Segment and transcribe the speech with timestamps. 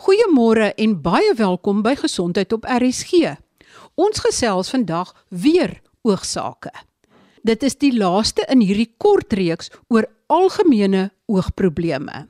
[0.00, 3.34] Goeiemôre en baie welkom by Gesondheid op RSG.
[4.00, 5.74] Ons gesels vandag weer
[6.08, 6.70] oogsake.
[7.44, 12.22] Dit is die laaste in hierdie kort reeks oor algemene oogprobleme.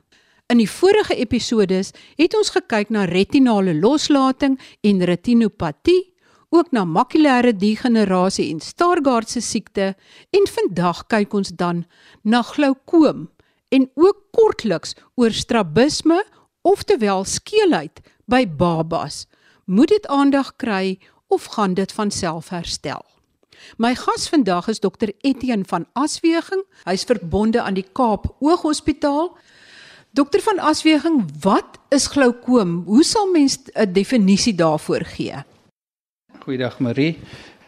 [0.51, 6.11] In die vorige episodes het ons gekyk na retinale loslating en retinopatie,
[6.51, 9.93] ook na makulêre degenerasie en Stargardt se siekte
[10.35, 11.85] en vandag kyk ons dan
[12.27, 13.29] na glaukoom
[13.71, 16.19] en ook kortliks oor strabisme
[16.61, 19.25] oftewel skeelheid by babas.
[19.65, 23.05] Moet dit aandag kry of gaan dit van self herstel?
[23.77, 26.63] My gas vandag is dokter Etienne van Asweging.
[26.83, 29.31] Hy's verbonde aan die Kaap Ooghospitaal.
[30.11, 32.81] Dokter van Asweging, wat is glaukoom?
[32.85, 35.43] Hoe sal mens 'n definisie daarvoor gee?
[36.39, 37.19] Goeiedag Marie.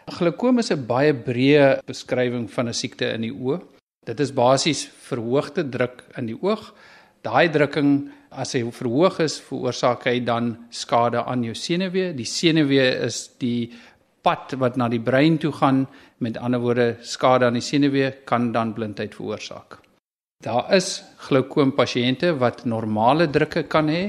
[0.06, 3.62] Glaukoom is 'n baie breë beskrywing van 'n siekte in die oog.
[4.06, 6.74] Dit is basies verhoogde druk in die oog.
[7.24, 7.92] Daai drukking
[8.36, 12.12] as hy verhoog is, veroorsaak hy dan skade aan jou senuwee.
[12.18, 13.72] Die senuwee is die
[14.24, 15.86] pad wat na die brein toe gaan.
[16.20, 19.80] Met ander woorde, skade aan die senuwee kan dan blindheid veroorsaak.
[20.44, 20.98] Daar is
[21.30, 24.04] glaukoom pasiënte wat normale drukke kan hê.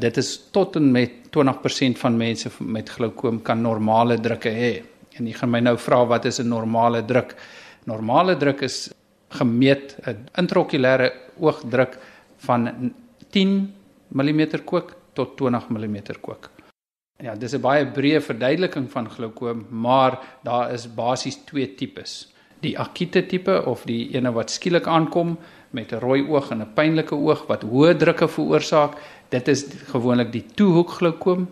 [0.00, 4.72] Dit is tot en met 20% van mense met glaukoom kan normale drukke hê.
[5.20, 7.36] En jy gaan my nou vra wat is 'n normale druk?
[7.84, 8.90] Normale druk is
[9.28, 11.98] gemeet 'n intraokulêre oogdruk
[12.36, 12.92] van
[13.30, 13.74] 10
[14.08, 16.50] mm kook tot 20 mm kook.
[17.18, 22.32] Ja, dis 'n baie breë verduideliking van glaukoom, maar daar is basies twee tipes.
[22.60, 25.38] Die akute tipe of die ene wat skielik aankom
[25.70, 28.92] met 'n rooi oog en 'n pynlike oog wat hoë drukke veroorsaak,
[29.28, 31.48] dit is gewoonlik die toehoek glaukoom.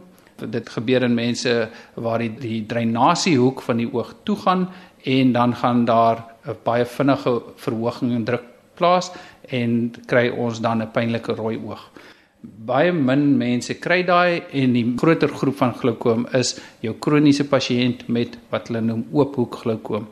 [0.51, 4.69] Dit gebeur in mense waar die, die drainasiehoek van die oog toe gaan
[5.05, 9.11] en dan gaan daar 'n baie vinnige verhoging in druk plaas
[9.51, 11.91] en kry ons dan 'n pynlike rooi oog.
[12.43, 18.09] Baie min mense kry daai en die groter groep van glaukoom is jou kroniese pasiënt
[18.09, 20.07] met wat hulle noem oophoek glaukoom.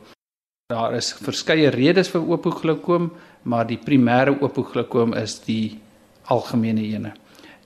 [0.69, 3.11] Daar is verskeie redes vir oophoek glaukoom,
[3.43, 5.79] maar die primêre oophoek glaukoom is die
[6.23, 7.13] algemene ene.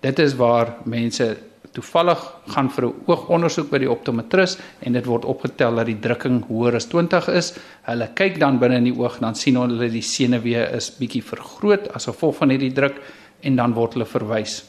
[0.02, 1.38] Dit is waar mense
[1.73, 2.22] toevallig
[2.53, 6.75] gaan vir 'n oogondersoek by die optometris en dit word opgetel dat die drukking hoër
[6.75, 7.53] as 20 is.
[7.83, 11.88] Hulle kyk dan binne in die oog dan sien hulle die senuwee is bietjie vergroot
[11.95, 13.01] as gevolg van hierdie druk
[13.41, 14.63] en dan word hulle verwys.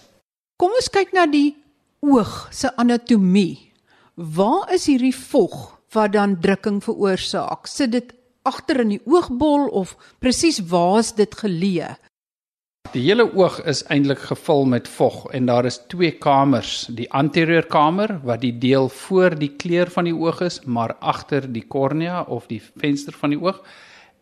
[0.58, 1.56] Kom ons kyk na die
[2.00, 3.72] oog se anatomie.
[4.14, 7.66] Waar is hierdie vog wat dan drukking veroorsaak?
[7.66, 11.96] Sit dit agter in die oogbol of presies waar is dit geleë?
[12.94, 17.66] Die hele oog is eintlik gevul met vog en daar is twee kamers, die anterieur
[17.68, 22.22] kamer wat die deel voor die kleur van die oog is, maar agter die kornea
[22.32, 23.60] of die venster van die oog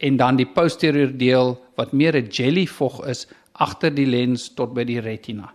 [0.02, 4.74] en dan die posterieur deel wat meer 'n jelly vog is agter die lens tot
[4.74, 5.52] by die retina.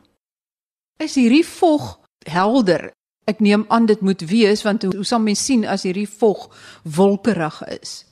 [0.98, 2.92] Is hierdie vog helder?
[3.28, 6.50] Ek neem aan dit moet wees want hoe sal mens sien as hierdie vog
[6.84, 8.06] wolkerig is?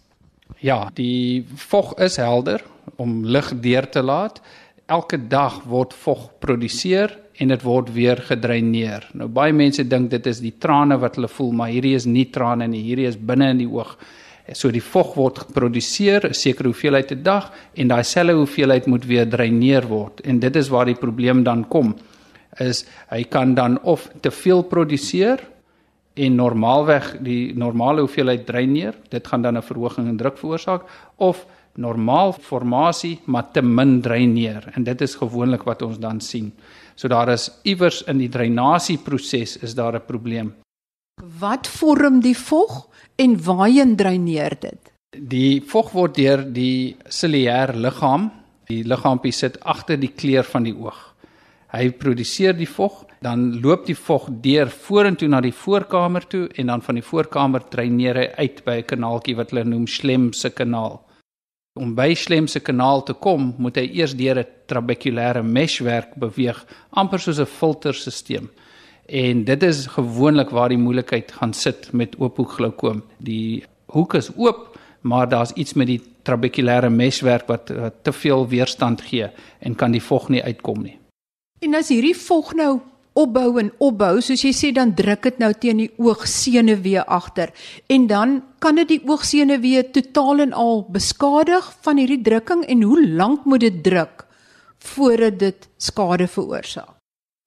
[0.58, 2.64] Ja, die vog is helder
[2.96, 4.42] om lig deur te laat
[4.90, 9.06] elke dag word vog geproduseer en dit word weer gedreineer.
[9.16, 12.28] Nou baie mense dink dit is die trane wat hulle voel, maar hierdie is nie
[12.34, 13.96] trane nie, hierdie is binne in die oog.
[14.58, 19.06] So die vog word geproduseer 'n sekere hoeveelheid 'n dag en daai selfe hoeveelheid moet
[19.06, 20.22] weer dreineer word.
[20.26, 21.96] En dit is waar die probleem dan kom.
[22.60, 25.40] Is hy kan dan of te veel produseer
[26.16, 30.82] en normaalweg die normale hoeveelheid dreineer, dit gaan dan 'n verhoging in druk veroorsaak
[31.18, 31.46] of
[31.76, 36.52] normaal formasie maar te min dreineer en dit is gewoonlik wat ons dan sien.
[36.96, 40.54] So daar is iewers in die dreinasieproses is daar 'n probleem.
[41.40, 44.92] Wat vorm die vog en waarheen dreineer dit?
[45.18, 48.32] Die vog word deur die ciliêr liggaam,
[48.68, 51.16] die liggaampie sit agter die kleur van die oog.
[51.72, 56.68] Hy produseer die vog, dan loop die vog deur vorentoe na die voorkamer toe en
[56.68, 61.09] dan van die voorkamer dreineer hy uit by 'n kanaaltjie wat hulle noem Schlemse kanaal
[61.80, 66.66] om by Schlem se kanaal te kom, moet hy eers deur 'n trabekulêre meshwerk beweeg,
[66.92, 68.50] amper soos 'n filterstelsel.
[69.08, 73.04] En dit is gewoonlik waar die moeilikheid gaan sit met oophoek glaukoom.
[73.18, 78.48] Die hoek is oop, maar daar's iets met die trabekulêre meshwerk wat, wat te veel
[78.48, 80.98] weerstand gee en kan die vog nie uitkom nie.
[81.60, 82.80] En as hierdie vog nou
[83.20, 87.52] opbou en opbou, soos jy sê dan druk dit nou teen die oogsenuwee agter
[87.92, 93.04] en dan kan dit die oogsenuwee totaal en al beskadig van hierdie drukking en hoe
[93.08, 94.26] lank moet dit druk
[94.94, 96.96] voordat dit skade veroorsaak?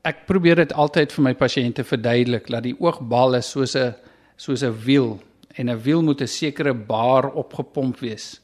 [0.04, 3.94] Ek probeer dit altyd vir my pasiënte verduidelik dat die oogbal is soos 'n
[4.36, 5.20] soos 'n wiel
[5.56, 8.42] en 'n wiel moet 'n sekere baar opgepomp wees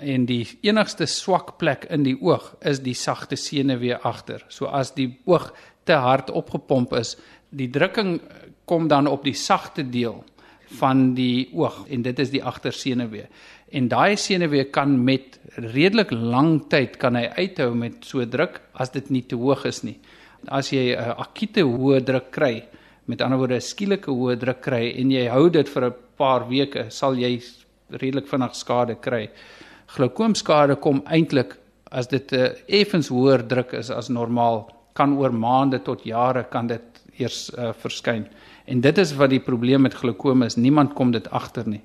[0.00, 4.44] en die enigste swak plek in die oog is die sagte senuwee agter.
[4.48, 5.50] So as die oog
[5.84, 7.16] te hard opgepomp is,
[7.50, 8.20] die drukking
[8.64, 10.24] kom dan op die sagte deel
[10.78, 13.26] van die oog en dit is die agtersenuwee.
[13.74, 18.92] En daai senuwee kan met redelik lang tyd kan hy uithou met so druk as
[18.94, 19.98] dit nie te hoog is nie.
[20.48, 22.64] As jy 'n akute hoë druk kry,
[23.06, 26.48] met ander woorde 'n skielike hoë druk kry en jy hou dit vir 'n paar
[26.48, 27.40] weke, sal jy
[27.90, 29.30] redelik vinnig skade kry.
[29.86, 31.56] Glaukoomskade kom eintlik
[31.90, 36.66] as dit 'n effens hoër druk is as normaal, kan oor maande tot jare kan
[36.66, 38.26] dit eers uh, verskyn.
[38.66, 41.82] En dit is wat die probleem met glaukoom is, niemand kom dit agter nie.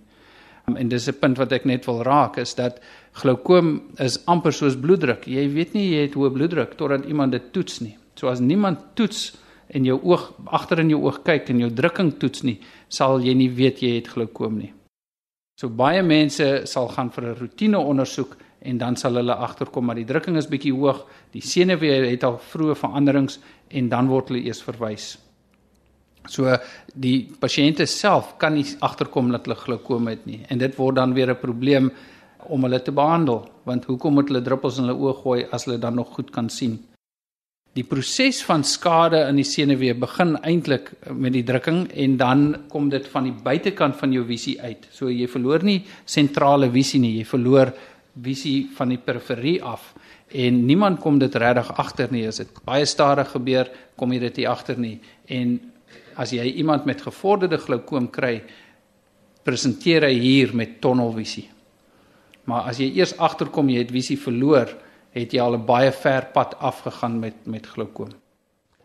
[0.67, 2.79] Um, en dis 'n punt wat ek net wil raak is dat
[3.11, 5.27] glaukoom is amper soos bloeddruk.
[5.27, 7.97] Jy weet nie jy het hoë bloeddruk totdat iemand dit toets nie.
[8.15, 9.37] So as niemand toets
[9.67, 13.33] en jou oog agter in jou oog kyk en jou drukking toets nie, sal jy
[13.33, 14.73] nie weet jy het glaukoom nie.
[15.59, 19.99] So baie mense sal gaan vir 'n roetine ondersoek en dan sal hulle agterkom maar
[19.99, 23.39] die drukking is bietjie hoog, die senuwee het al vroeë veranderings
[23.69, 25.13] en dan word hulle eers verwys.
[26.31, 26.57] So
[26.93, 31.13] die pasiënte self kan nie agterkom dat hulle glaukoom het nie en dit word dan
[31.13, 31.91] weer 'n probleem
[32.49, 35.79] om hulle te behandel want hoekom moet hulle druppels in hulle oë gooi as hulle
[35.79, 36.79] dan nog goed kan sien?
[37.75, 42.87] Die proses van skade in die senuwee begin eintlik met die drukking en dan kom
[42.89, 44.87] dit van die buitekant van jou visie uit.
[44.95, 47.73] So jy verloor nie sentrale visie nie, jy verloor
[48.23, 49.93] visie van die periferie af
[50.31, 54.41] en niemand kom dit regtig agter nie as dit baie stadig gebeur, kom jy dit
[54.41, 54.99] nie agter nie.
[55.27, 55.59] En
[56.15, 58.39] as jy iemand met gevorderde glaukoom kry,
[59.45, 61.45] presenteer hy hier met tonnelvisie.
[62.49, 64.71] Maar as jy eers agterkom jy het visie verloor,
[65.15, 68.24] het jy al 'n baie ver pad afgegaan met met glaukoom.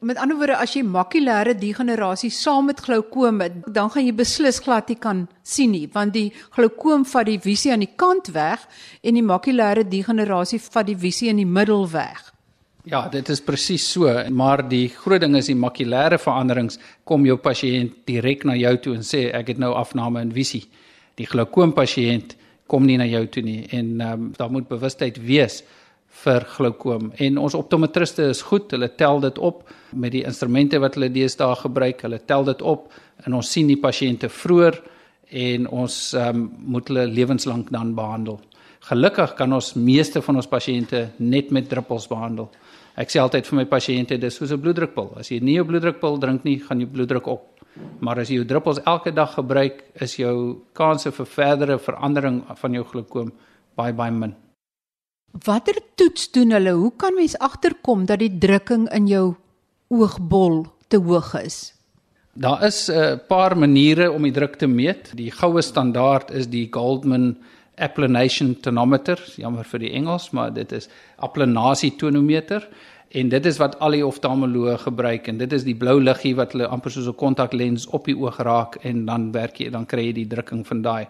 [0.01, 4.57] Met ander woorde, as jy makulêre degenerasie saam met glaukoom het, dan gaan jy beslis
[4.65, 8.65] glad nie kan sien nie, want die glaukoom vat die visie aan die kant weg
[9.05, 12.31] en die makulêre degenerasie vat die visie in die middel weg.
[12.89, 17.37] Ja, dit is presies so, maar die groot ding is die makulêre veranderings kom jou
[17.37, 20.63] pasiënt direk na jou toe en sê ek het nou afname in visie.
[21.21, 22.39] Die glaukoom pasiënt
[22.73, 25.61] kom nie na jou toe nie en um, daar moet bewustheid wees
[26.11, 29.63] vir glaukoom en ons optometriste is goed, hulle tel dit op
[29.93, 32.91] met die instrumente wat hulle deesdae gebruik, hulle tel dit op
[33.27, 34.81] en ons sien die pasiënte vroeër
[35.31, 38.41] en ons um, moet hulle lewenslank dan behandel.
[38.89, 42.49] Gelukkig kan ons meeste van ons pasiënte net met druppels behandel.
[42.99, 45.13] Ek sê altyd vir my pasiënte dis soos 'n bloeddrukpil.
[45.21, 47.61] As jy nie 'n bloeddrukpil drink nie, gaan jou bloeddruk op.
[48.01, 52.73] Maar as jy jou druppels elke dag gebruik, is jou kanse vir verdere verandering van
[52.73, 53.33] jou glaukoom
[53.77, 54.35] baie baie min.
[55.31, 56.73] Watter toets doen hulle?
[56.75, 59.35] Hoe kan mens agterkom dat die drukking in jou
[59.89, 61.73] oogbol te hoog is?
[62.35, 65.13] Daar is 'n uh, paar maniere om die druk te meet.
[65.15, 67.37] Die goue standaard is die Goldman
[67.77, 72.69] Applanation Tonometer, jammer vir die Engels, maar dit is applanasie tonometer
[73.11, 76.55] en dit is wat al die oftalmoloë gebruik en dit is die blou liggie wat
[76.55, 80.07] hulle amper soos 'n kontaklens op die oog raak en dan werk jy dan kry
[80.07, 81.07] jy die drukking van daai.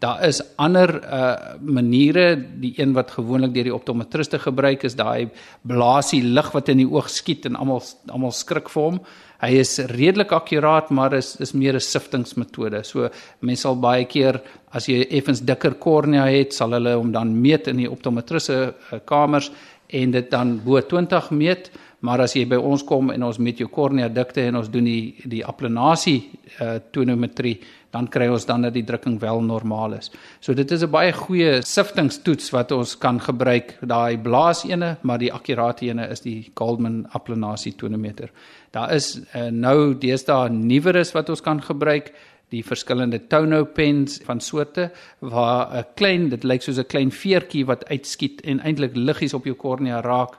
[0.00, 5.30] Daar is ander uh maniere, die een wat gewoonlik deur die optometriste gebruik is daai
[5.62, 9.00] blaasie lig wat in die oog skiet en almal almal skrik vir hom.
[9.44, 12.84] Hy is redelik akkuraat, maar is is meer 'n siftingsmetode.
[12.84, 13.08] So
[13.40, 14.40] mense sal baie keer
[14.72, 18.98] as jy effens dikker kornea het, sal hulle hom dan meet in die optometriste uh,
[19.04, 19.50] kamers
[19.86, 21.70] en dit dan bo 20 meet.
[22.04, 24.84] Maar as jy by ons kom en ons met jou kornea dikte en ons doen
[24.84, 26.18] die die applanasie
[26.60, 27.58] uh tonometrie
[27.94, 30.10] dan kry ons dan dat die drukking wel normaal is.
[30.40, 33.78] So dit is 'n baie goeie siftingstoets wat ons kan gebruik.
[33.80, 38.30] Daai blaasene, maar die akkurate ene is die Goldman applanasie tonometer.
[38.70, 42.12] Daar is uh, nou deesdae nuweres wat ons kan gebruik
[42.50, 47.64] die verskillende tono pens van soorte waar 'n klein dit lyk soos 'n klein veertjie
[47.66, 50.38] wat uitskiet en eintlik liggies op jou kornea raak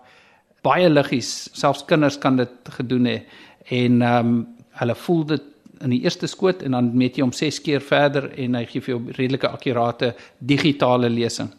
[0.64, 3.22] baie liggies selfs kinders kan dit gedoen hê
[3.70, 5.44] en ehm um, hulle voel dit
[5.84, 8.84] in die eerste skoot en dan meet jy hom 6 keer verder en hy gee
[8.84, 11.52] vir jou redelike akkurate digitale lesing.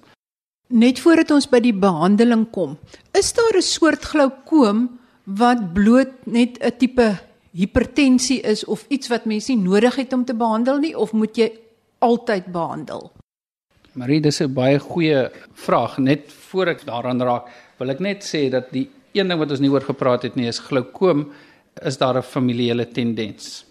[0.68, 2.76] Net voordat ons by die behandeling kom,
[3.14, 7.18] is daar 'n soort glaukoom wat bloot net 'n tipe
[7.56, 11.38] hipertensie is of iets wat mense nie nodig het om te behandel nie of moet
[11.40, 11.50] jy
[12.04, 13.10] altyd behandel?
[13.96, 15.98] Marie, dis 'n baie goeie vraag.
[15.98, 17.48] Net voor ek daaraan raak,
[17.78, 20.48] wil ek net sê dat die een ding wat ons nie oor gepraat het nie
[20.48, 21.32] is glaukoom
[21.82, 23.64] is daar 'n familiale tendens.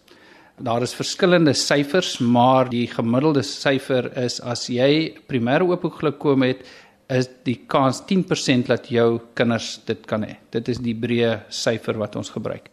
[0.58, 6.66] Daar is verskillende syfers, maar die gemiddelde syfer is as jy primêre oophoekglaukoom het,
[7.10, 10.38] is die kans 10% dat jou kinders dit kan hê.
[10.50, 12.70] Dit is die breë syfer wat ons gebruik.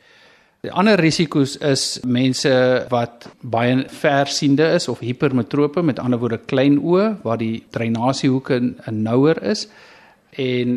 [0.62, 2.50] Die ander risiko's is mense
[2.92, 8.60] wat baie versiende is of hipermetrope, met ander woorde klein oë waar die drainasiehoeke
[8.94, 9.64] nouer is
[10.38, 10.76] en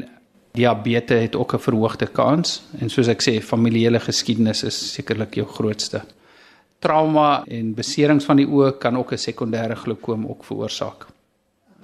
[0.58, 5.46] Diabetes het ook 'n verhoogde kans en soos ek sê, familiale geskiedenis is sekerlik jou
[5.46, 6.02] grootste.
[6.80, 11.06] Trauma en beserings van die oë kan ook 'n sekondêre glaukoom ook veroorsaak.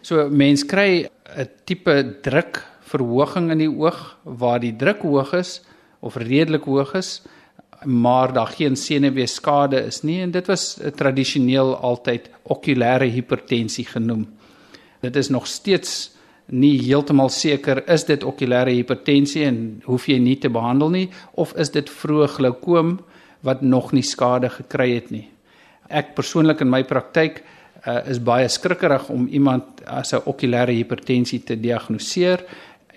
[0.01, 5.61] So mens kry 'n tipe drukverhoging in die oog waar die druk hoog is
[5.99, 7.21] of redelik hoog is
[7.85, 14.27] maar daar geen senuweeskade is nie en dit was tradisioneel altyd okulêre hipertensie genoem.
[15.01, 16.11] Dit is nog steeds
[16.45, 21.07] nie heeltemal seker is dit okulêre hipertensie en hoef jy nie te behandel nie
[21.39, 22.99] of is dit vroeë glaukoom
[23.41, 25.27] wat nog nie skade gekry het nie.
[25.89, 31.39] Ek persoonlik in my praktyk uh, is baie skrikkerig om iemand as 'n okulêre hipertensie
[31.43, 32.45] te diagnoseer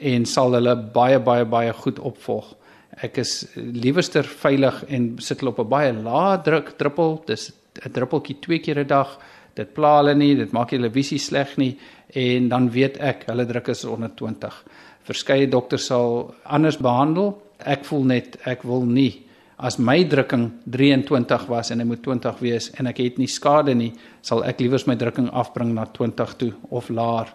[0.00, 2.54] en sal hulle baie baie baie goed opvolg.
[3.02, 7.22] Ek is liewerster veilig en sit hulle op 'n baie lae druk druppel.
[7.26, 9.18] Dis 'n druppeltjie twee keer 'n dag.
[9.54, 11.78] Dit pla hulle nie, dit maak hulle visie sleg nie
[12.14, 14.64] en dan weet ek hulle druk is onder 20.
[15.04, 17.42] Verskeie dokters sal anders behandel.
[17.58, 19.24] Ek voel net ek wil nie
[19.58, 23.74] as my drukking 23 was en hy moet 20 wees en ek het nie skade
[23.74, 27.30] nie, sal ek liewers my drukking afbring na 20 toe of laer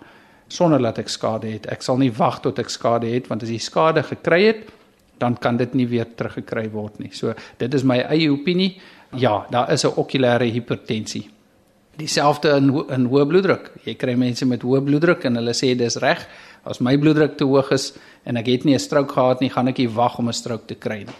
[0.50, 1.68] sonder dat ek skade het.
[1.72, 4.68] Ek sal nie wag tot ek skade het want as jy skade gekry het,
[5.20, 7.12] dan kan dit nie weer teruggekry word nie.
[7.14, 8.78] So dit is my eie opinie.
[9.18, 11.30] Ja, daar is 'n okulêre hipertensie.
[11.98, 13.72] Dieselfde in in hoë bloeddruk.
[13.84, 16.28] Jy kry mense met hoë bloeddruk en hulle sê dis reg.
[16.64, 19.68] As my bloeddruk te hoog is en ek het nie 'n strook gehad nie, gaan
[19.68, 21.20] ek nie wag om 'n strook te kry nie.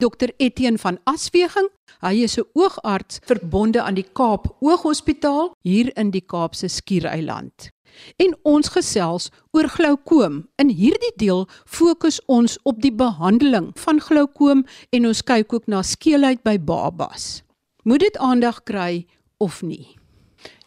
[0.00, 1.68] Dr Etienne van Asweging,
[2.00, 7.70] hy is 'n oogarts verbonde aan die Kaap Ooghospitaal hier in die Kaapse Skiereiland
[8.16, 10.48] en ons gesels oor glaukoom.
[10.58, 15.82] In hierdie deel fokus ons op die behandeling van glaukoom en ons kyk ook na
[15.82, 17.42] skeelheid by babas.
[17.84, 19.06] Moet dit aandag kry
[19.38, 19.96] of nie?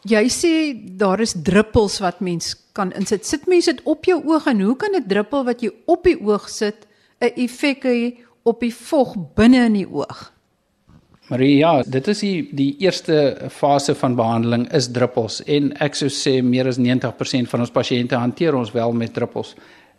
[0.04, 0.52] Jy sê
[1.00, 3.24] daar is druppels wat mens kan insit.
[3.24, 6.20] Sit mense dit op jou oog en hoe kan 'n druppel wat jy op die
[6.20, 6.86] oog sit
[7.20, 10.33] 'n effek hê op die vog binne in die oog?
[11.32, 16.10] Marie, ja, dit is die die eerste fase van behandeling is druppels en ek sou
[16.12, 19.54] sê meer as 90% van ons pasiënte hanteer ons wel met druppels.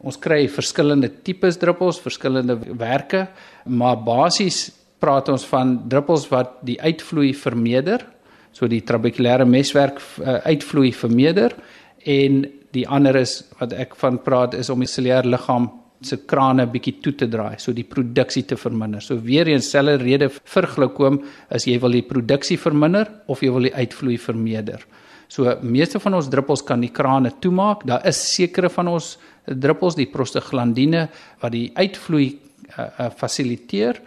[0.05, 3.23] Ons kry verskillende tipes druppels, verskillende werke,
[3.65, 4.67] maar basies
[5.01, 8.05] praat ons van druppels wat die uitvloei vermeerder,
[8.53, 11.57] so die trabekulêre meswerk uh, uitvloei vermeerder
[12.05, 12.43] en
[12.75, 15.71] die ander is wat ek van praat is om die cellulêre liggaam
[16.03, 19.01] se krane bietjie toe te draai, so die produksie te verminder.
[19.01, 21.21] So weer eens selfe rede vir glaukoom
[21.55, 24.83] is jy wil die produksie verminder of jy wil die uitvloei vermeerder.
[25.31, 27.85] So meeste van ons druppels kan die krane toemaak.
[27.87, 31.07] Daar is sekere van ons druppels, die prostaglandine
[31.41, 33.99] wat die uitvloei uh, uh, fasiliteer.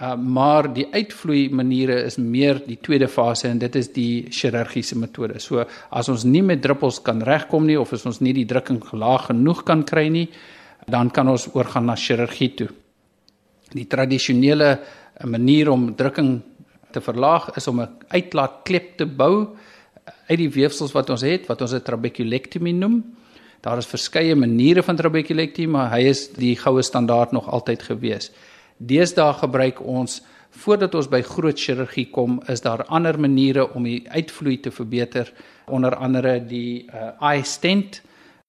[0.00, 4.96] Uh, maar die uitvloei maniere is meer die tweede fase en dit is die chirurgiese
[4.96, 5.40] metode.
[5.40, 8.80] So as ons nie met druppels kan regkom nie of as ons nie die drukking
[8.96, 10.28] laag genoeg kan kry nie,
[10.86, 12.68] dan kan ons oorgaan na chirurgie toe.
[13.72, 14.78] Die tradisionele
[15.24, 16.40] manier om drukking
[16.90, 19.56] te verlaag is om 'n uitlaatklep te bou
[20.28, 23.04] uit die weefsels wat ons het wat ons 'n trabekulektomie noem.
[23.60, 28.30] Daar is verskeie maniere van trabekulektomie, maar hy is die goue standaard nog altyd gewees.
[28.76, 34.02] Deesdae gebruik ons voordat ons by groot chirurgie kom, is daar ander maniere om die
[34.10, 35.32] uitvloei te verbeter,
[35.68, 38.02] onder andere die uh, eye stent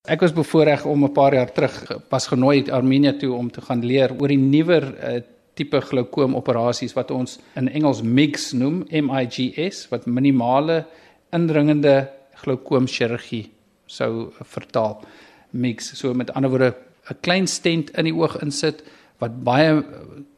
[0.09, 3.85] Ek was bevoorreg om 'n paar jaar terug pas genooi Armenië toe om te gaan
[3.85, 5.21] leer oor die nuwer uh,
[5.53, 10.85] tipe glaukoom operasies wat ons in Engels MIGS noem, M I G S wat minimale
[11.29, 13.51] indringende glaukoom chirurgie
[13.85, 15.05] sou vertaal.
[15.51, 16.73] MIGS, so met ander woorde
[17.11, 18.83] 'n klein stent in die oog insit
[19.21, 19.81] wat baie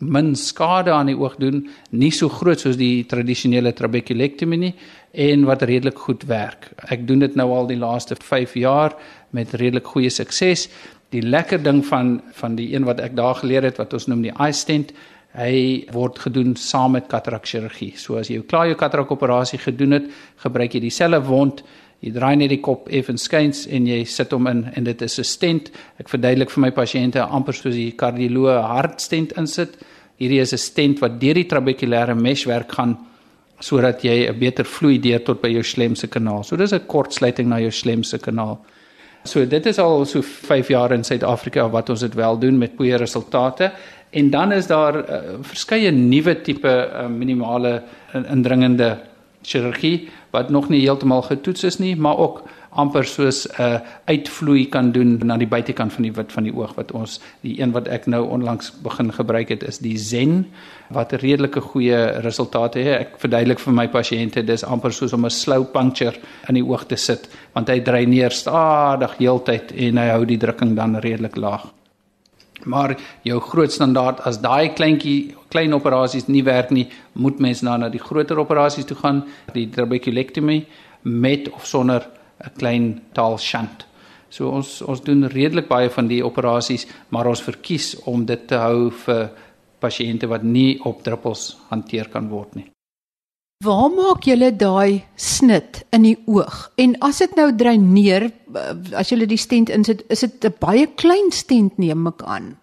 [0.03, 1.61] min skade aan die oog doen,
[1.95, 4.73] nie so groot soos die tradisionele trabekulektomie nie
[5.13, 6.71] en wat redelik goed werk.
[6.91, 8.97] Ek doen dit nou al die laaste 5 jaar
[9.31, 10.67] met redelik goeie sukses.
[11.13, 14.25] Die lekker ding van van die een wat ek daar geleer het wat ons noem
[14.25, 14.91] die eye stent,
[15.33, 17.93] hy word gedoen saam met katarak chirurgie.
[17.97, 20.11] So as jy klaar jou katarak operasie gedoen het,
[20.43, 21.63] gebruik jy dieselfde wond,
[22.03, 25.19] jy draai net die kop effens skuins en jy sit hom in en dit is
[25.19, 25.71] 'n stent.
[25.99, 29.77] Ek verduidelik vir my pasiënte amper soos die kardioloog hartstent insit.
[30.19, 32.97] Hierdie is 'n stent wat deur die trabekulêre meshwerk gaan
[33.59, 36.43] sodat jy 'n beter vloei deur tot by jou slemse kanaal.
[36.43, 38.59] So dis 'n kortsluiting na jou slemse kanaal.
[39.23, 42.73] So dit is al so 5 jaar in Suid-Afrika wat ons dit wel doen met
[42.77, 43.71] goeie resultate.
[44.11, 47.81] En dan is daar uh, verskeie nuwe tipe uh, minimale
[48.13, 48.99] indringende
[49.41, 52.41] chirurgie wat nog nie heeltemal getoets is nie, maar ook
[52.73, 56.53] amper soos 'n uh, uitvloei kan doen na die buitekant van die wit van die
[56.55, 60.45] oog wat ons die een wat ek nou onlangs begin gebruik het is die Zen
[60.89, 62.99] wat redelike goeie resultate het.
[62.99, 66.17] Ek verduidelik vir my pasiënte dis amper soos om 'n slow puncture
[66.49, 70.37] in die oog te sit want hy dry neer stadig heeltyd en hy hou die
[70.37, 71.82] drukking dan redelik laag.
[72.65, 77.77] Maar jou groot standaard as daai kleintjie klein operasies nie werk nie, moet mens nou
[77.77, 80.65] na die groter operasies toe gaan, die trabeculectomy
[81.03, 82.07] met of sonder
[82.43, 83.85] 'n klein taal shunt.
[84.29, 88.55] So ons ons doen redelik baie van die operasies, maar ons verkies om dit te
[88.55, 89.29] hou vir
[89.79, 92.72] pasiënte wat nie op druppels hanteer kan word nie.
[93.63, 96.65] Waar maak julle daai snit in die oog?
[96.81, 98.27] En as dit nou dreineer,
[98.99, 102.57] as julle die stent insit, is dit 'n baie klein stent neem ek aan.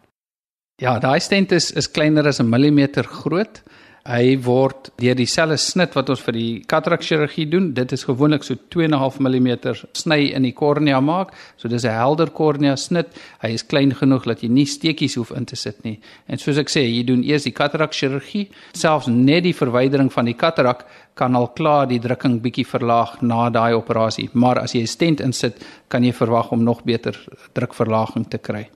[0.80, 3.62] Ja, daai stent is is kleiner as 'n millimeter groot.
[4.08, 7.66] Hy word deur dieselfde snit wat ons vir die katarak chirurgie doen.
[7.76, 9.50] Dit is gewoonlik so 2.5 mm
[9.92, 11.34] sny in die kornea maak.
[11.60, 13.08] So dis 'n helder kornea snit.
[13.42, 16.00] Hy is klein genoeg dat jy nie steekies hoef in te sit nie.
[16.28, 18.48] En soos ek sê, jy doen eers die katarak chirurgie.
[18.72, 23.50] Selfs net die verwydering van die katarak kan al klaar die drukking bietjie verlaag na
[23.50, 24.30] daai operasie.
[24.32, 27.14] Maar as jy 'n stent insit, kan jy verwag om nog beter
[27.52, 28.70] drukverlaging te kry.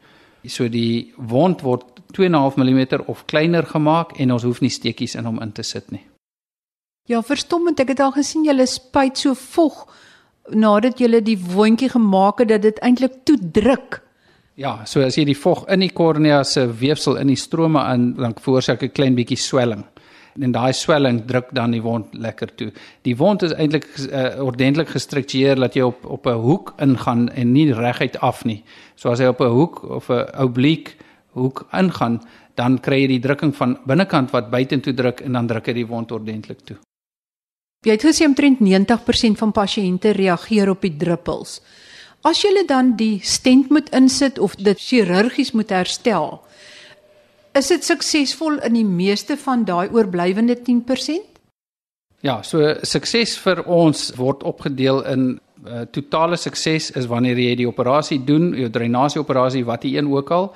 [0.47, 5.25] So die wond word 2.5 mm of kleiner gemaak en ons hoef nie steekies in
[5.25, 6.05] hom in te sit nie.
[7.05, 9.85] Ja, verstommend, ek het al gesien julle spuit so vog
[10.49, 14.01] nadat julle die wondjie gemaak het dat dit eintlik toe druk.
[14.55, 18.13] Ja, so as jy die vog in die kornea se weefsel in die strome in
[18.15, 19.85] dan veroorsaak 'n klein bietjie swelling.
[20.41, 22.73] En daai swelling druk dan die wond lekker toe.
[23.03, 27.53] Die wond is eintlik uh, ordentlik gestruktureer dat jy op op 'n hoek ingaan en
[27.53, 28.63] nie reguit af nie.
[28.95, 30.93] So as hy op 'n hoek of 'n oblique
[31.35, 32.21] hoek ingaan,
[32.55, 35.89] dan kry jy die drukking van binnekant wat buitentoe druk en dan druk hy die
[35.89, 36.79] wond ordentlik toe.
[37.85, 41.59] Jy het gesê omtrent 90% van pasiënte reageer op die druppels.
[42.25, 46.39] As jy dan die stent moet insit of dit chirurgies moet herstel,
[47.55, 51.35] is dit suksesvol in die meeste van daai oorblywende 10%?
[52.25, 55.27] Ja, so sukses vir ons word opgedeel in
[55.69, 60.09] uh, totale sukses is wanneer jy die operasie doen, jou drainasie operasie wat jy een
[60.09, 60.49] ook al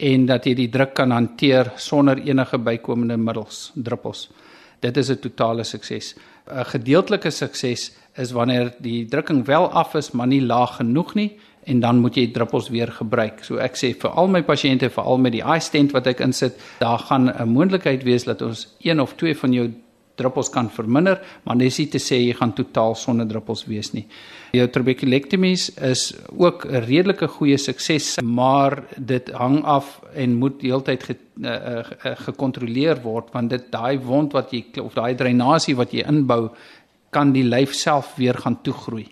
[0.00, 4.28] en dat jy die druk kan hanteer sonder enige bykomende middels, druppels.
[4.80, 6.14] Dit is 'n totale sukses.
[6.48, 11.38] 'n Gedeeltelike sukses is wanneer die drukking wel af is, maar nie laag genoeg nie
[11.64, 13.44] en dan moet jy druppels weer gebruik.
[13.44, 16.58] So ek sê vir al my pasiënte, veral met die eye stent wat ek insit,
[16.80, 19.70] daar gaan 'n moontlikheid wees dat ons een of twee van jou
[20.14, 24.06] druppels kan verminder, maar dis nie te sê jy gaan totaal sonder druppels wees nie.
[24.50, 31.02] Jou trabeculectomies is ook 'n redelike goeie sukses, maar dit hang af en moet heeltyd
[31.02, 35.92] ge, uh, uh, gekontroleer word want dit daai wond wat jy of daai drainasie wat
[35.92, 36.50] jy inbou
[37.10, 39.06] kan die lyf self weer gaan toegroei.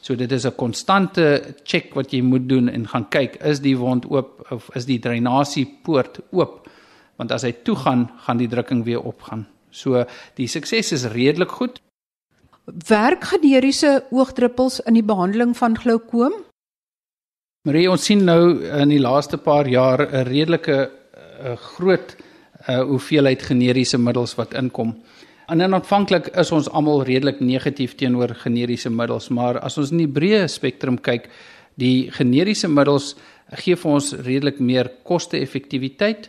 [0.00, 3.76] So dit is 'n konstante check wat jy moet doen en gaan kyk is die
[3.76, 6.68] wond oop of is die drainasie poort oop
[7.16, 9.46] want as hy toe gaan gaan die drukking weer opgaan.
[9.70, 11.80] So die sukses is redelik goed.
[12.68, 16.34] Werk generiese oogdruppels in die behandeling van glaukoom?
[17.64, 20.90] Marie, ons sien nou in die laaste paar jaar 'n redelike
[21.40, 22.16] 'n groot
[22.68, 24.96] uh, hoeveelheid generiese middels wat inkom.
[25.48, 29.98] En dan aanvanklik is ons almal redelik negatief teenoor generiese middels, maar as ons in
[29.98, 31.28] die breë spektrum kyk,
[31.74, 33.14] die generiese middels
[33.56, 36.28] gee vir ons redelik meer koste-effektiwiteit.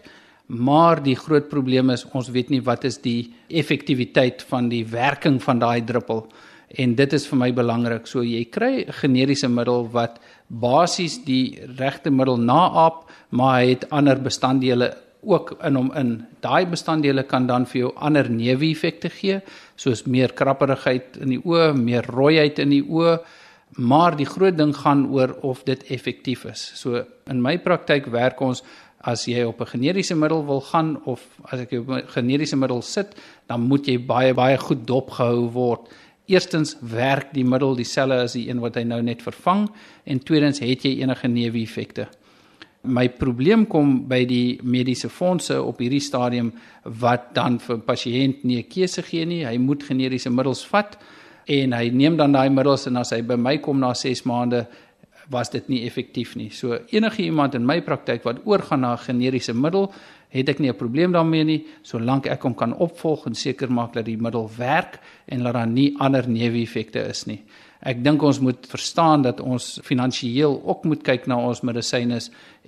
[0.49, 5.37] Maar die groot probleem is ons weet nie wat is die effektiwiteit van die werking
[5.43, 6.25] van daai druppel
[6.77, 8.07] en dit is vir my belangrik.
[8.07, 13.89] So jy kry 'n generiese middel wat basies die regte middel naap, maar hy het
[13.91, 16.25] ander bestanddele ook in hom in.
[16.41, 19.41] Daai bestanddele kan dan vir jou ander neeweffekte gee,
[19.75, 23.19] soos meer krapperigheid in die oë, meer rooiheid in die oë,
[23.77, 26.71] maar die groot ding gaan oor of dit effektief is.
[26.75, 28.63] So in my praktyk werk ons
[29.01, 32.81] as jy op 'n generiese middel wil gaan of as ek op 'n generiese middel
[32.81, 33.15] sit,
[33.47, 35.89] dan moet jy baie baie goed dopgehou word.
[36.25, 39.69] Eerstens werk die middel dieselfde as die een wat hy nou net vervang
[40.05, 42.07] en tweedens het jy enige neeweffekte.
[42.83, 48.57] My probleem kom by die mediese fondse op hierdie stadium wat dan vir pasiënt nie
[48.57, 49.45] 'n keuse gee nie.
[49.45, 50.97] Hy moet generiese middels vat
[51.45, 54.67] en hy neem dan daai middels en as hy by my kom na 6 maande
[55.29, 56.49] was dit nie effektief nie.
[56.49, 59.91] So enige iemand in my praktyk wat oorgaan na 'n generiese middel,
[60.29, 63.93] het ek nie 'n probleem daarmee nie, solank ek hom kan opvolg en seker maak
[63.93, 67.43] dat die middel werk en dat daar nie ander neeweffekte is nie.
[67.81, 72.19] Ek dink ons moet verstaan dat ons finansiëel ook moet kyk na ons medisyne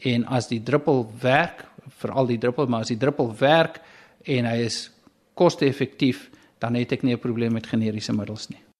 [0.03, 1.65] en as die druppel werk,
[1.99, 3.81] veral die druppel, maar as die druppel werk
[4.25, 4.89] en hy is
[5.33, 8.70] koste-effektief, dan het ek nie 'n probleem met generiese middels nie.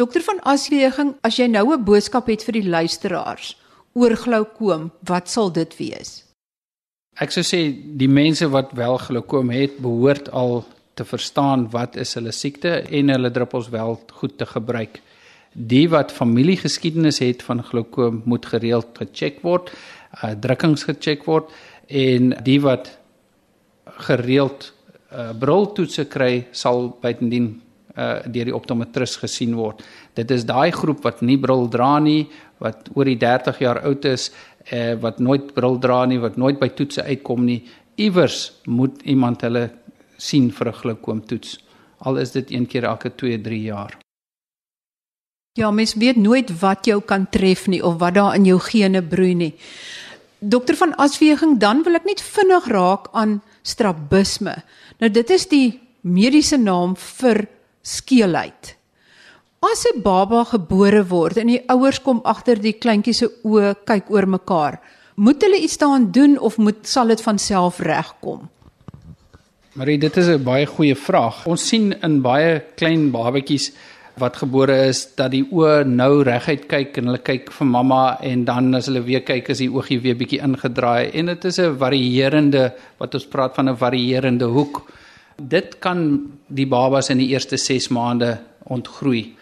[0.00, 3.56] Dokter van Aswegen, as jy nou 'n boodskap het vir die luisteraars
[3.92, 6.24] oor glaukoom, wat sal dit wees?
[7.20, 12.14] Ek sou sê die mense wat wel glaukoom het, behoort al te verstaan wat is
[12.14, 15.02] hulle siekte en hulle druppels wel goed te gebruik.
[15.52, 19.70] Die wat familiegeskiedenis het van glaukoom moet gereeld gecheck word,
[20.24, 21.50] uh, drukkings gecheck word
[21.88, 22.98] en die wat
[23.84, 24.72] gereeld
[25.12, 27.60] uh, briltoetse kry sal bytendien
[27.96, 29.82] uh, deur die optometris gesien word.
[30.14, 34.04] Dit is daai groep wat nie bril dra nie, wat oor die 30 jaar oud
[34.04, 34.30] is,
[34.72, 37.62] uh, wat nooit bril dra nie, wat nooit by toetse uitkom nie.
[38.00, 39.70] Iewers moet iemand hulle
[40.16, 41.58] sien vir 'n glaukoomtoets.
[41.98, 43.98] Al is dit een keer elke 2-3 jaar.
[45.58, 49.02] Ja, mens weet nooit wat jou kan tref nie of wat daar in jou gene
[49.02, 49.54] broei nie.
[50.38, 54.54] Dokter van Asweging, dan wil ek net vinnig raak aan strabisme.
[54.98, 57.48] Nou dit is die mediese naam vir
[57.82, 58.76] skeelheid.
[59.60, 64.10] As 'n baba gebore word en die ouers kom agter die kleintjie se oë kyk
[64.10, 64.80] oor mekaar,
[65.16, 68.48] moet hulle iets daaraan doen of moet sal dit van self regkom?
[69.74, 71.46] Marie, dit is 'n baie goeie vraag.
[71.46, 73.72] Ons sien in baie klein babatjies
[74.18, 78.44] wat gebore is dat die oë nou reguit kyk en hulle kyk vir mamma en
[78.44, 81.78] dan as hulle weer kyk is die oogie weer bietjie ingedraai en dit is 'n
[81.78, 84.90] varierende wat ons praat van 'n varierende hoek.
[85.48, 89.36] Dit kan die babas in die eerste 6 maande ontgroei.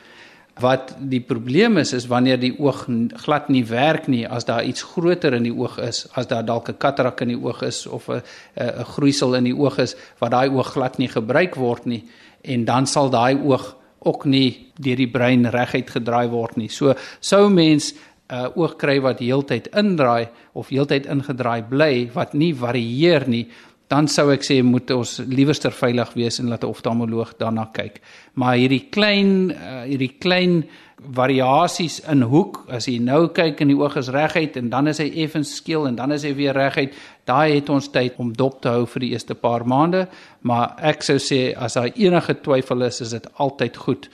[0.58, 2.86] Wat die probleem is is wanneer die oog
[3.22, 6.68] glad nie werk nie as daar iets groter in die oog is, as daar dalk
[6.68, 8.22] 'n katarak in die oog is of 'n
[8.56, 12.04] 'n groeisel in die oog is wat daai oog glad nie gebruik word nie
[12.42, 16.68] en dan sal daai oog ook nie deur die brein reguit gedraai word nie.
[16.68, 17.94] So sou mens
[18.28, 23.48] 'n uh, oog kry wat heeltyd indraai of heeltyd ingedraai bly wat nie varieer nie,
[23.88, 28.00] dan sou ek sê moet ons liewerster veilig wees en laat 'n oftalmoloog daarna kyk.
[28.34, 30.64] Maar hierdie klein uh, hierdie klein
[30.98, 34.98] variasies in hoek as jy nou kyk en die oog is reguit en dan is
[34.98, 36.94] hy effens skeel en dan is hy weer reguit
[37.28, 40.08] daai het ons tyd om dop te hou vir die eerste paar maande
[40.42, 44.08] maar ek sou sê as daar enige twyfel is is dit altyd goed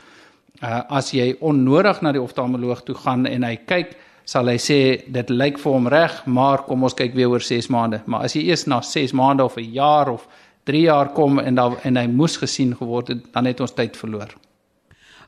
[0.61, 4.79] uh, as jy onnodig na die oftalmoloog toe gaan en hy kyk sal hy sê
[5.13, 8.37] dit lyk vir hom reg maar kom ons kyk weer oor 6 maande maar as
[8.37, 10.27] jy eers na 6 maande of 'n jaar of
[10.65, 13.97] 3 jaar kom en dan en hy moes gesien geword het dan het ons tyd
[13.97, 14.35] verloor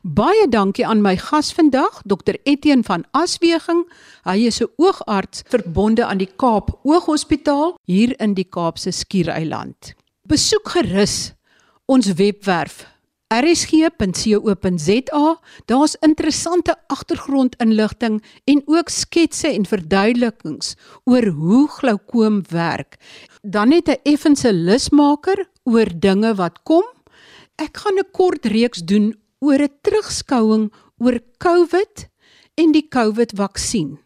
[0.06, 3.88] Baie dankie aan my gas vandag, Dr Etienne van Asweging.
[4.22, 9.94] Hy is 'n oogarts verbonde aan die Kaap Ooghospitaal hier in die Kaapse Skiereiland.
[10.22, 11.35] Besoek gerus
[11.87, 12.87] ons webwerf
[13.34, 15.26] rsg.co.za.
[15.64, 22.96] Daar's interessante agtergrondinligting en ook sketse en verduidelikings oor hoe glaukoom werk.
[23.42, 26.84] Dan net 'n effense lusmaker oor dinge wat kom.
[27.56, 32.08] Ek gaan 'n kort reeks doen oor 'n terugskouing oor COVID
[32.54, 33.98] en die COVID-vaksin.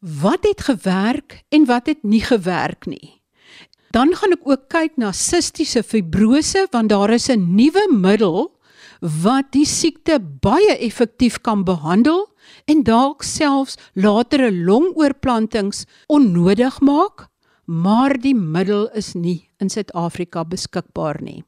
[0.00, 3.19] Wat het gewerk en wat het nie gewerk nie?
[3.90, 8.50] Dan gaan ek ook kyk na sistiese fibrose want daar is 'n nuwe middel
[9.00, 12.28] wat die siekte baie effektief kan behandel
[12.66, 17.28] en dalk selfs latere longoorplantings onnodig maak,
[17.64, 21.44] maar die middel is nie in Suid-Afrika beskikbaar nie.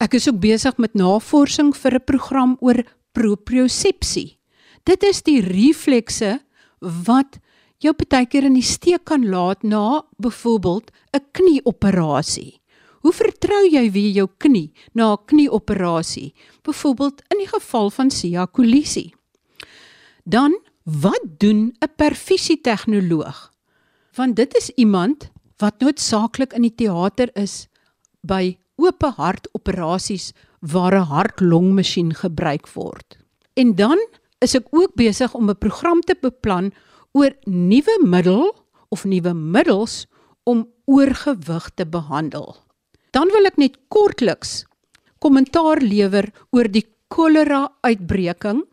[0.00, 4.38] Ek is ook besig met navorsing vir 'n program oor propriosepsie.
[4.84, 6.40] Dit is die reflekse
[6.80, 7.38] wat
[7.84, 12.60] jou baie keer in die steek kan laat na byvoorbeeld 'n knieoperasie.
[13.02, 16.34] Hoe vertrou jy weer jou knie na 'n knieoperasie?
[16.62, 19.14] Byvoorbeeld in die geval van siakolisie.
[20.24, 23.52] Dan wat doen 'n perfusie-tegnoloog?
[24.14, 27.68] Want dit is iemand wat noodsaaklik in die teater is
[28.20, 33.18] by oop hart operasies waar 'n hart-longmasjien gebruik word.
[33.54, 33.98] En dan
[34.38, 36.72] is ek ook besig om 'n program te beplan
[37.14, 38.50] oor nuwe middel
[38.90, 40.04] of nuwe middels
[40.44, 42.56] om oorgewig te behandel.
[43.14, 44.64] Dan wil ek net kortliks
[45.22, 48.64] kommentaar lewer oor die kolera uitbreking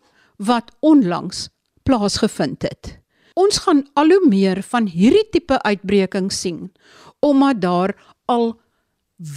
[0.42, 1.48] wat onlangs
[1.86, 2.98] plaasgevind het.
[3.40, 6.72] Ons gaan al hoe meer van hierdie tipe uitbrekings sien
[7.22, 7.94] omdat daar
[8.26, 8.56] al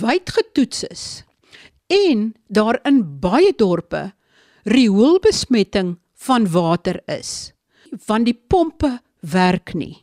[0.01, 1.05] wyd getoets is
[1.93, 4.09] en daar in baie dorpe
[4.65, 7.54] rioolbesmetting van water is
[8.07, 8.99] want die pompe
[9.35, 10.03] werk nie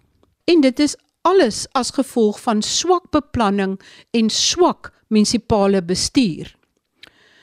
[0.51, 3.77] en dit is alles as gevolg van swak beplanning
[4.17, 6.56] en swak munisipale bestuur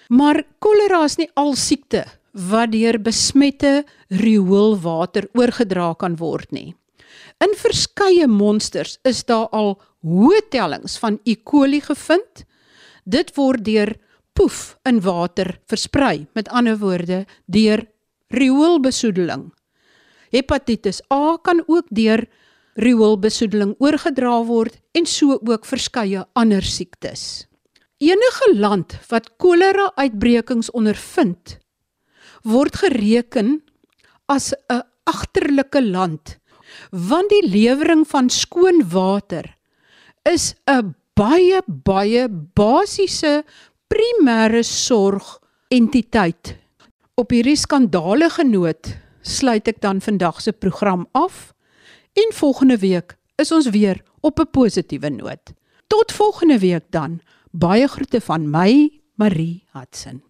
[0.09, 2.05] maar kolera is nie al siekte
[2.49, 3.83] wat deur besmette
[4.25, 6.73] rioolwater oorgedra kan word nie
[7.45, 11.37] in verskeie monsters is daar al hoë tellings van E.
[11.45, 12.45] coli gevind.
[13.05, 13.95] Dit word deur
[14.35, 17.87] poef in water versprei, met ander woorde deur
[18.35, 19.49] rioolbesoedeling.
[20.31, 22.27] Hepatitis A kan ook deur
[22.79, 27.47] rioolbesoedeling oorgedra word en so ook verskeie ander siektes.
[27.99, 31.59] Enige land wat kolera uitbrekings ondervind,
[32.43, 33.63] word gereken
[34.27, 36.39] as 'n agterlike land
[36.91, 39.57] want die lewering van skoon water
[40.25, 43.45] is 'n baie baie basiese
[43.89, 45.39] primêre sorg
[45.69, 46.57] entiteit.
[47.17, 48.97] Op hierdie skandalige noot
[49.29, 51.53] sluit ek dan vandag se program af
[52.17, 55.53] en volgende week is ons weer op 'n positiewe noot.
[55.87, 57.21] Tot volgende week dan.
[57.51, 60.28] Baie groete van my, Marie Hudson.